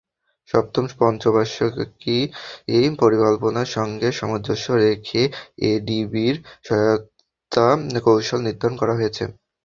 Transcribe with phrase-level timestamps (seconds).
[0.49, 1.73] সপ্তম পঞ্চবার্ষিক
[3.01, 5.21] পরিকল্পনার সঙ্গে সামঞ্জস্য রেখে
[5.69, 6.35] এডিবির
[6.67, 7.65] সহায়তা
[8.05, 9.23] কৌশল নির্ধারণ করা হয়েছে।